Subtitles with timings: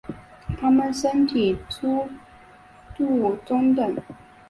[0.57, 2.09] 它们的身体粗
[2.97, 3.95] 度中等。